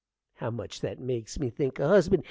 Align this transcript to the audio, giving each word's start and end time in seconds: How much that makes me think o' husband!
How 0.37 0.49
much 0.49 0.81
that 0.81 0.97
makes 0.97 1.37
me 1.39 1.51
think 1.51 1.79
o' 1.79 1.87
husband! 1.87 2.19